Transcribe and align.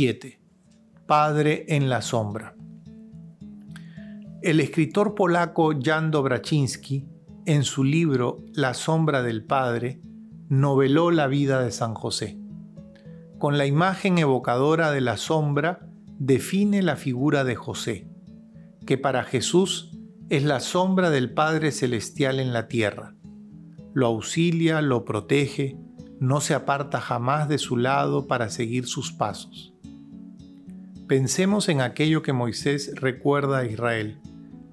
7. 0.00 0.40
Padre 1.06 1.66
en 1.68 1.90
la 1.90 2.00
sombra. 2.00 2.56
El 4.40 4.60
escritor 4.60 5.14
polaco 5.14 5.74
Jan 5.78 6.10
Dobraczynski, 6.10 7.06
en 7.44 7.64
su 7.64 7.84
libro 7.84 8.38
La 8.54 8.72
sombra 8.72 9.22
del 9.22 9.44
Padre, 9.44 10.00
noveló 10.48 11.10
la 11.10 11.26
vida 11.26 11.60
de 11.60 11.70
San 11.70 11.92
José. 11.92 12.38
Con 13.38 13.58
la 13.58 13.66
imagen 13.66 14.16
evocadora 14.16 14.90
de 14.90 15.02
la 15.02 15.18
sombra, 15.18 15.86
define 16.18 16.80
la 16.80 16.96
figura 16.96 17.44
de 17.44 17.56
José, 17.56 18.08
que 18.86 18.96
para 18.96 19.22
Jesús 19.22 19.98
es 20.30 20.44
la 20.44 20.60
sombra 20.60 21.10
del 21.10 21.34
Padre 21.34 21.72
Celestial 21.72 22.40
en 22.40 22.54
la 22.54 22.68
tierra. 22.68 23.16
Lo 23.92 24.06
auxilia, 24.06 24.80
lo 24.80 25.04
protege, 25.04 25.76
no 26.20 26.40
se 26.40 26.54
aparta 26.54 27.02
jamás 27.02 27.50
de 27.50 27.58
su 27.58 27.76
lado 27.76 28.26
para 28.26 28.48
seguir 28.48 28.86
sus 28.86 29.12
pasos. 29.12 29.74
Pensemos 31.10 31.68
en 31.68 31.80
aquello 31.80 32.22
que 32.22 32.32
Moisés 32.32 32.92
recuerda 32.94 33.58
a 33.58 33.64
Israel, 33.64 34.20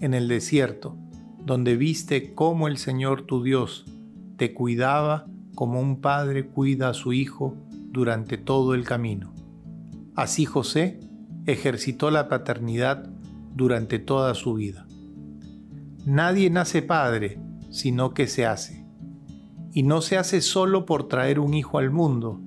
en 0.00 0.14
el 0.14 0.28
desierto, 0.28 0.96
donde 1.44 1.76
viste 1.76 2.32
cómo 2.32 2.68
el 2.68 2.78
Señor 2.78 3.26
tu 3.26 3.42
Dios 3.42 3.84
te 4.38 4.54
cuidaba 4.54 5.26
como 5.54 5.78
un 5.78 6.00
padre 6.00 6.46
cuida 6.46 6.88
a 6.88 6.94
su 6.94 7.12
hijo 7.12 7.54
durante 7.90 8.38
todo 8.38 8.72
el 8.72 8.84
camino. 8.84 9.34
Así 10.16 10.46
José 10.46 11.00
ejercitó 11.44 12.10
la 12.10 12.30
paternidad 12.30 13.10
durante 13.54 13.98
toda 13.98 14.32
su 14.32 14.54
vida. 14.54 14.86
Nadie 16.06 16.48
nace 16.48 16.80
padre, 16.80 17.38
sino 17.68 18.14
que 18.14 18.26
se 18.26 18.46
hace. 18.46 18.86
Y 19.74 19.82
no 19.82 20.00
se 20.00 20.16
hace 20.16 20.40
solo 20.40 20.86
por 20.86 21.08
traer 21.08 21.38
un 21.38 21.52
hijo 21.52 21.76
al 21.76 21.90
mundo, 21.90 22.40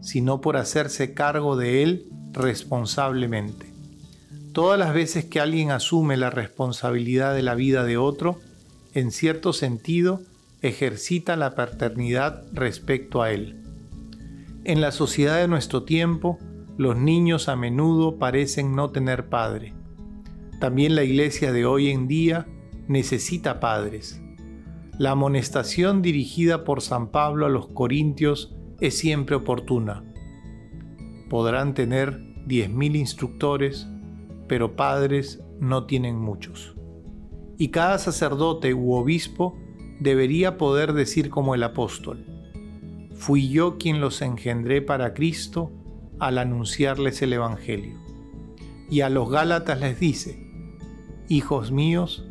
sino 0.00 0.40
por 0.40 0.56
hacerse 0.56 1.12
cargo 1.12 1.58
de 1.58 1.82
él 1.82 2.15
responsablemente. 2.36 3.66
Todas 4.52 4.78
las 4.78 4.94
veces 4.94 5.24
que 5.24 5.40
alguien 5.40 5.70
asume 5.70 6.16
la 6.16 6.30
responsabilidad 6.30 7.34
de 7.34 7.42
la 7.42 7.54
vida 7.54 7.84
de 7.84 7.96
otro, 7.96 8.38
en 8.94 9.10
cierto 9.10 9.52
sentido, 9.52 10.20
ejercita 10.62 11.36
la 11.36 11.54
paternidad 11.54 12.44
respecto 12.52 13.22
a 13.22 13.32
él. 13.32 13.62
En 14.64 14.80
la 14.80 14.92
sociedad 14.92 15.38
de 15.38 15.48
nuestro 15.48 15.82
tiempo, 15.84 16.38
los 16.76 16.96
niños 16.96 17.48
a 17.48 17.56
menudo 17.56 18.18
parecen 18.18 18.74
no 18.74 18.90
tener 18.90 19.28
padre. 19.28 19.74
También 20.60 20.94
la 20.94 21.04
iglesia 21.04 21.52
de 21.52 21.66
hoy 21.66 21.90
en 21.90 22.08
día 22.08 22.46
necesita 22.88 23.60
padres. 23.60 24.20
La 24.98 25.10
amonestación 25.10 26.00
dirigida 26.00 26.64
por 26.64 26.80
San 26.80 27.08
Pablo 27.08 27.46
a 27.46 27.50
los 27.50 27.68
corintios 27.68 28.54
es 28.80 28.96
siempre 28.96 29.36
oportuna. 29.36 30.02
Podrán 31.28 31.74
tener 31.74 32.20
10.000 32.46 32.96
instructores, 32.96 33.86
pero 34.48 34.76
padres 34.76 35.42
no 35.60 35.84
tienen 35.86 36.16
muchos. 36.16 36.74
Y 37.58 37.68
cada 37.68 37.98
sacerdote 37.98 38.74
u 38.74 38.92
obispo 38.92 39.58
debería 40.00 40.58
poder 40.58 40.92
decir 40.92 41.30
como 41.30 41.54
el 41.54 41.62
apóstol, 41.62 42.24
fui 43.14 43.48
yo 43.48 43.78
quien 43.78 44.00
los 44.00 44.20
engendré 44.20 44.82
para 44.82 45.14
Cristo 45.14 45.72
al 46.18 46.38
anunciarles 46.38 47.22
el 47.22 47.32
Evangelio. 47.32 47.96
Y 48.90 49.00
a 49.00 49.10
los 49.10 49.30
Gálatas 49.30 49.80
les 49.80 49.98
dice, 49.98 50.46
hijos 51.28 51.72
míos, 51.72 52.24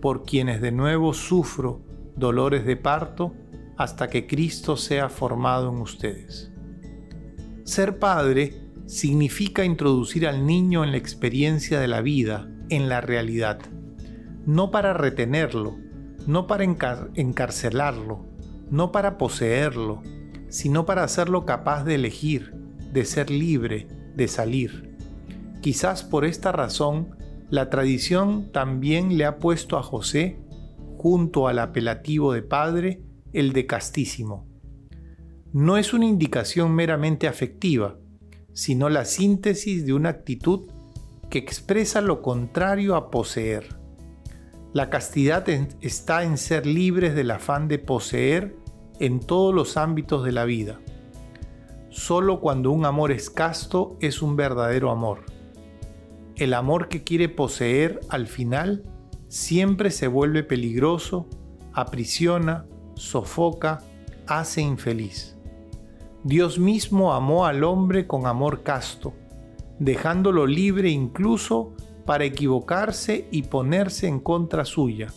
por 0.00 0.24
quienes 0.24 0.60
de 0.60 0.72
nuevo 0.72 1.12
sufro 1.12 1.80
dolores 2.16 2.64
de 2.64 2.76
parto 2.76 3.34
hasta 3.76 4.08
que 4.08 4.26
Cristo 4.26 4.76
sea 4.76 5.08
formado 5.08 5.70
en 5.70 5.80
ustedes. 5.80 6.52
Ser 7.68 7.98
padre 7.98 8.54
significa 8.86 9.62
introducir 9.62 10.26
al 10.26 10.46
niño 10.46 10.84
en 10.84 10.90
la 10.90 10.96
experiencia 10.96 11.78
de 11.78 11.86
la 11.86 12.00
vida, 12.00 12.48
en 12.70 12.88
la 12.88 13.02
realidad, 13.02 13.58
no 14.46 14.70
para 14.70 14.94
retenerlo, 14.94 15.76
no 16.26 16.46
para 16.46 16.64
encarcelarlo, 16.64 18.24
no 18.70 18.90
para 18.90 19.18
poseerlo, 19.18 20.02
sino 20.48 20.86
para 20.86 21.04
hacerlo 21.04 21.44
capaz 21.44 21.84
de 21.84 21.96
elegir, 21.96 22.54
de 22.90 23.04
ser 23.04 23.28
libre, 23.28 23.86
de 24.16 24.28
salir. 24.28 24.96
Quizás 25.60 26.04
por 26.04 26.24
esta 26.24 26.52
razón 26.52 27.18
la 27.50 27.68
tradición 27.68 28.50
también 28.50 29.18
le 29.18 29.26
ha 29.26 29.36
puesto 29.36 29.76
a 29.76 29.82
José, 29.82 30.40
junto 30.96 31.48
al 31.48 31.58
apelativo 31.58 32.32
de 32.32 32.40
padre, 32.40 33.02
el 33.34 33.52
de 33.52 33.66
castísimo. 33.66 34.47
No 35.52 35.76
es 35.76 35.92
una 35.92 36.06
indicación 36.06 36.74
meramente 36.74 37.26
afectiva, 37.26 37.96
sino 38.52 38.88
la 38.88 39.04
síntesis 39.04 39.86
de 39.86 39.92
una 39.92 40.10
actitud 40.10 40.68
que 41.30 41.38
expresa 41.38 42.00
lo 42.00 42.22
contrario 42.22 42.96
a 42.96 43.10
poseer. 43.10 43.76
La 44.72 44.90
castidad 44.90 45.48
está 45.80 46.24
en 46.24 46.36
ser 46.36 46.66
libres 46.66 47.14
del 47.14 47.30
afán 47.30 47.68
de 47.68 47.78
poseer 47.78 48.56
en 49.00 49.20
todos 49.20 49.54
los 49.54 49.76
ámbitos 49.76 50.24
de 50.24 50.32
la 50.32 50.44
vida. 50.44 50.80
Solo 51.90 52.40
cuando 52.40 52.70
un 52.70 52.84
amor 52.84 53.12
es 53.12 53.30
casto 53.30 53.96
es 54.00 54.22
un 54.22 54.36
verdadero 54.36 54.90
amor 54.90 55.24
el 56.38 56.54
amor 56.54 56.88
que 56.88 57.02
quiere 57.02 57.28
poseer 57.28 58.00
al 58.08 58.26
final 58.28 58.84
siempre 59.26 59.90
se 59.90 60.06
vuelve 60.06 60.44
peligroso, 60.44 61.26
aprisiona, 61.72 62.64
sofoca, 62.94 63.80
hace 64.26 64.60
infeliz. 64.60 65.36
Dios 66.24 66.58
mismo 66.58 67.12
amó 67.12 67.46
al 67.46 67.64
hombre 67.64 68.06
con 68.06 68.26
amor 68.26 68.62
casto, 68.62 69.14
dejándolo 69.78 70.46
libre 70.46 70.90
incluso 70.90 71.74
para 72.04 72.24
equivocarse 72.24 73.28
y 73.30 73.42
ponerse 73.42 74.08
en 74.08 74.20
contra 74.20 74.64
suya. 74.64 75.12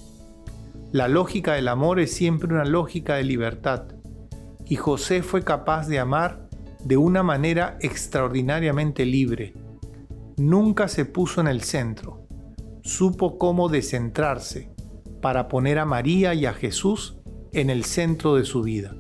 La 0.92 1.08
lógica 1.08 1.54
del 1.54 1.68
amor 1.68 2.00
es 2.00 2.14
siempre 2.14 2.54
una 2.54 2.66
lógica 2.66 3.16
de 3.16 3.24
libertad, 3.24 3.86
y 4.66 4.76
José 4.76 5.24
fue 5.24 5.44
capaz 5.44 5.88
de 5.88 6.00
amar 6.00 6.50
de 6.84 6.98
una 6.98 7.24
manera 7.24 7.78
extraordinariamente 7.82 9.06
libre, 9.06 9.54
nunca 10.38 10.88
se 10.88 11.06
puso 11.06 11.42
en 11.42 11.48
el 11.48 11.62
centro. 11.62 12.28
Supo 12.84 13.38
cómo 13.38 13.70
descentrarse 13.70 14.72
para 15.22 15.48
poner 15.48 15.78
a 15.78 15.86
María 15.86 16.34
y 16.34 16.46
a 16.46 16.54
Jesús 16.54 17.18
en 17.54 17.70
el 17.70 17.86
centro 17.86 18.36
de 18.36 18.46
su 18.46 18.64
vida. 18.64 18.96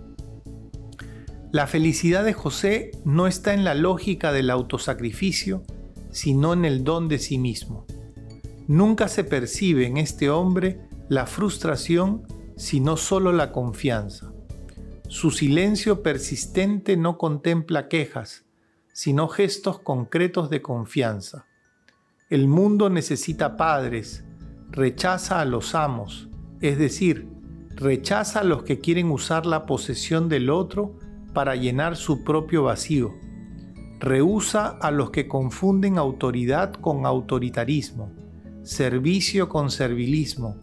La 1.51 1.67
felicidad 1.67 2.23
de 2.23 2.31
José 2.31 2.91
no 3.03 3.27
está 3.27 3.53
en 3.53 3.65
la 3.65 3.75
lógica 3.75 4.31
del 4.31 4.49
autosacrificio, 4.49 5.63
sino 6.09 6.53
en 6.53 6.63
el 6.63 6.85
don 6.85 7.09
de 7.09 7.19
sí 7.19 7.37
mismo. 7.37 7.85
Nunca 8.69 9.09
se 9.09 9.25
percibe 9.25 9.85
en 9.85 9.97
este 9.97 10.29
hombre 10.29 10.79
la 11.09 11.25
frustración, 11.25 12.25
sino 12.55 12.95
solo 12.95 13.33
la 13.33 13.51
confianza. 13.51 14.31
Su 15.09 15.29
silencio 15.29 16.01
persistente 16.01 16.95
no 16.95 17.17
contempla 17.17 17.89
quejas, 17.89 18.45
sino 18.93 19.27
gestos 19.27 19.79
concretos 19.79 20.49
de 20.49 20.61
confianza. 20.61 21.47
El 22.29 22.47
mundo 22.47 22.89
necesita 22.89 23.57
padres, 23.57 24.23
rechaza 24.69 25.41
a 25.41 25.45
los 25.45 25.75
amos, 25.75 26.29
es 26.61 26.77
decir, 26.77 27.27
rechaza 27.75 28.39
a 28.39 28.45
los 28.45 28.63
que 28.63 28.79
quieren 28.79 29.11
usar 29.11 29.45
la 29.45 29.65
posesión 29.65 30.29
del 30.29 30.49
otro 30.49 30.97
para 31.33 31.55
llenar 31.55 31.95
su 31.95 32.23
propio 32.23 32.63
vacío. 32.63 33.13
Rehúsa 33.99 34.67
a 34.67 34.91
los 34.91 35.11
que 35.11 35.27
confunden 35.27 35.97
autoridad 35.97 36.73
con 36.73 37.05
autoritarismo, 37.05 38.11
servicio 38.63 39.47
con 39.49 39.69
servilismo, 39.69 40.55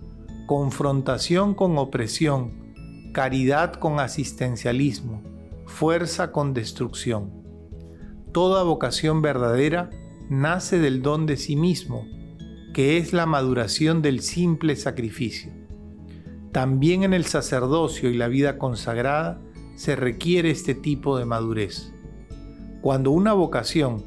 confrontación 0.47 1.55
con 1.55 1.79
opresión, 1.79 3.13
caridad 3.13 3.75
con 3.75 4.01
asistencialismo, 4.01 5.23
fuerza 5.67 6.33
con 6.33 6.55
destrucción. 6.55 7.31
Toda 8.33 8.63
vocación 8.63 9.23
verdadera 9.23 9.91
nace 10.29 10.79
del 10.79 11.03
don 11.03 11.27
de 11.27 11.37
sí 11.37 11.57
mismo, 11.57 12.07
que 12.75 12.99
es 12.99 13.13
la 13.13 13.27
maduración 13.27 14.03
del 14.03 14.21
simple 14.21 14.77
sacrificio. 14.77 15.53
También 16.53 17.03
en 17.03 17.13
el 17.13 17.25
sacerdocio 17.25 18.11
y 18.11 18.15
la 18.15 18.29
vida 18.29 18.59
consagrada 18.59 19.41
se 19.79 19.95
requiere 19.95 20.51
este 20.51 20.75
tipo 20.75 21.17
de 21.19 21.25
madurez. 21.25 21.93
Cuando 22.81 23.13
una 23.13 23.33
vocación, 23.33 24.03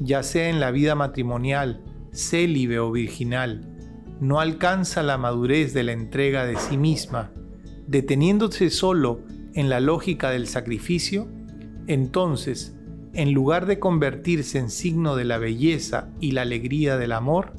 ya 0.00 0.22
sea 0.22 0.48
en 0.48 0.60
la 0.60 0.70
vida 0.70 0.94
matrimonial, 0.94 1.84
célibe 2.10 2.78
o 2.78 2.90
virginal, 2.90 3.68
no 4.18 4.40
alcanza 4.40 5.02
la 5.02 5.18
madurez 5.18 5.74
de 5.74 5.82
la 5.82 5.92
entrega 5.92 6.46
de 6.46 6.56
sí 6.56 6.78
misma, 6.78 7.32
deteniéndose 7.86 8.70
solo 8.70 9.20
en 9.52 9.68
la 9.68 9.78
lógica 9.80 10.30
del 10.30 10.46
sacrificio, 10.46 11.28
entonces 11.86 12.74
en 13.12 13.34
lugar 13.34 13.66
de 13.66 13.78
convertirse 13.78 14.58
en 14.58 14.70
signo 14.70 15.16
de 15.16 15.26
la 15.26 15.36
belleza 15.36 16.08
y 16.18 16.30
la 16.30 16.42
alegría 16.42 16.96
del 16.96 17.12
amor, 17.12 17.52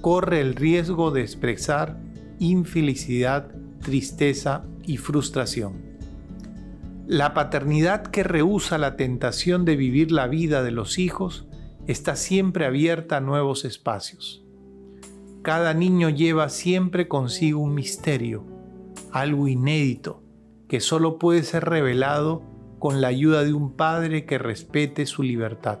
corre 0.00 0.40
el 0.40 0.56
riesgo 0.56 1.12
de 1.12 1.20
expresar 1.20 2.00
infelicidad, 2.40 3.52
tristeza 3.80 4.64
y 4.84 4.96
frustración. 4.96 5.85
La 7.08 7.34
paternidad 7.34 8.02
que 8.02 8.24
rehúsa 8.24 8.78
la 8.78 8.96
tentación 8.96 9.64
de 9.64 9.76
vivir 9.76 10.10
la 10.10 10.26
vida 10.26 10.64
de 10.64 10.72
los 10.72 10.98
hijos 10.98 11.46
está 11.86 12.16
siempre 12.16 12.66
abierta 12.66 13.18
a 13.18 13.20
nuevos 13.20 13.64
espacios. 13.64 14.44
Cada 15.42 15.72
niño 15.72 16.08
lleva 16.08 16.48
siempre 16.48 17.06
consigo 17.06 17.60
un 17.60 17.74
misterio, 17.74 18.44
algo 19.12 19.46
inédito, 19.46 20.24
que 20.66 20.80
solo 20.80 21.20
puede 21.20 21.44
ser 21.44 21.64
revelado 21.66 22.42
con 22.80 23.00
la 23.00 23.06
ayuda 23.06 23.44
de 23.44 23.52
un 23.52 23.76
padre 23.76 24.26
que 24.26 24.38
respete 24.38 25.06
su 25.06 25.22
libertad. 25.22 25.78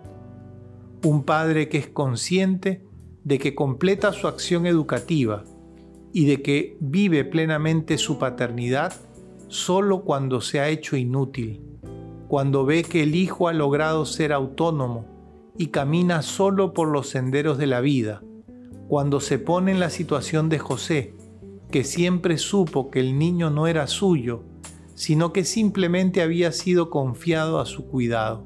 Un 1.02 1.24
padre 1.24 1.68
que 1.68 1.78
es 1.78 1.88
consciente 1.88 2.86
de 3.24 3.38
que 3.38 3.56
completa 3.56 4.12
su 4.12 4.28
acción 4.28 4.64
educativa 4.64 5.42
y 6.12 6.26
de 6.26 6.40
que 6.40 6.76
vive 6.78 7.24
plenamente 7.24 7.98
su 7.98 8.20
paternidad 8.20 8.92
solo 9.48 10.02
cuando 10.02 10.40
se 10.40 10.60
ha 10.60 10.68
hecho 10.68 10.96
inútil, 10.96 11.62
cuando 12.28 12.64
ve 12.64 12.82
que 12.82 13.02
el 13.02 13.14
hijo 13.14 13.48
ha 13.48 13.52
logrado 13.52 14.04
ser 14.04 14.32
autónomo 14.32 15.06
y 15.56 15.68
camina 15.68 16.22
solo 16.22 16.72
por 16.72 16.88
los 16.88 17.08
senderos 17.08 17.58
de 17.58 17.66
la 17.66 17.80
vida, 17.80 18.22
cuando 18.88 19.20
se 19.20 19.38
pone 19.38 19.72
en 19.72 19.80
la 19.80 19.90
situación 19.90 20.48
de 20.48 20.58
José, 20.58 21.14
que 21.70 21.84
siempre 21.84 22.38
supo 22.38 22.90
que 22.90 23.00
el 23.00 23.18
niño 23.18 23.50
no 23.50 23.66
era 23.66 23.86
suyo, 23.86 24.44
sino 24.94 25.32
que 25.32 25.44
simplemente 25.44 26.22
había 26.22 26.52
sido 26.52 26.90
confiado 26.90 27.60
a 27.60 27.66
su 27.66 27.86
cuidado. 27.86 28.44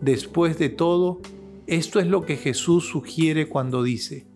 Después 0.00 0.58
de 0.58 0.68
todo, 0.68 1.20
esto 1.66 1.98
es 2.00 2.06
lo 2.06 2.22
que 2.22 2.36
Jesús 2.36 2.86
sugiere 2.86 3.48
cuando 3.48 3.82
dice, 3.82 4.26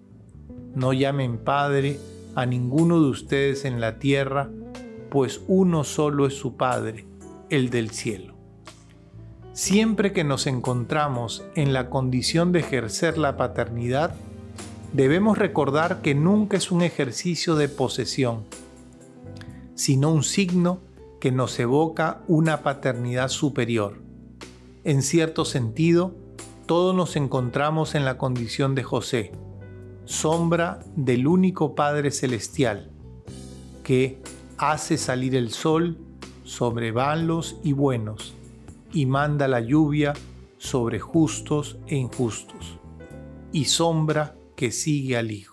no 0.74 0.92
llamen 0.92 1.38
Padre 1.38 1.98
a 2.34 2.46
ninguno 2.46 3.02
de 3.02 3.10
ustedes 3.10 3.64
en 3.64 3.80
la 3.80 3.98
tierra, 3.98 4.50
pues 5.10 5.40
uno 5.48 5.84
solo 5.84 6.26
es 6.26 6.34
su 6.34 6.56
Padre, 6.56 7.06
el 7.48 7.70
del 7.70 7.90
cielo. 7.90 8.34
Siempre 9.52 10.12
que 10.12 10.24
nos 10.24 10.46
encontramos 10.46 11.44
en 11.54 11.72
la 11.72 11.90
condición 11.90 12.52
de 12.52 12.60
ejercer 12.60 13.18
la 13.18 13.36
paternidad, 13.36 14.14
debemos 14.92 15.36
recordar 15.36 16.00
que 16.02 16.14
nunca 16.14 16.56
es 16.56 16.70
un 16.70 16.82
ejercicio 16.82 17.56
de 17.56 17.68
posesión, 17.68 18.44
sino 19.74 20.10
un 20.12 20.22
signo 20.22 20.78
que 21.20 21.32
nos 21.32 21.58
evoca 21.58 22.22
una 22.28 22.62
paternidad 22.62 23.28
superior. 23.28 24.00
En 24.84 25.02
cierto 25.02 25.44
sentido, 25.44 26.14
todos 26.66 26.94
nos 26.94 27.16
encontramos 27.16 27.94
en 27.94 28.04
la 28.04 28.16
condición 28.16 28.74
de 28.74 28.84
José, 28.84 29.32
sombra 30.04 30.80
del 30.96 31.26
único 31.26 31.74
Padre 31.74 32.10
Celestial, 32.12 32.90
que 33.82 34.22
hace 34.60 34.98
salir 34.98 35.34
el 35.36 35.50
sol 35.50 35.96
sobre 36.44 36.92
malos 36.92 37.56
y 37.64 37.72
buenos, 37.72 38.34
y 38.92 39.06
manda 39.06 39.48
la 39.48 39.60
lluvia 39.60 40.12
sobre 40.58 40.98
justos 40.98 41.78
e 41.86 41.96
injustos, 41.96 42.78
y 43.52 43.64
sombra 43.64 44.36
que 44.56 44.70
sigue 44.70 45.16
al 45.16 45.30
Hijo. 45.30 45.49